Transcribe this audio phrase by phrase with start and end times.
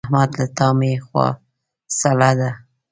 [0.07, 1.27] احمد له تا مې خوا
[1.99, 2.51] سړه ده.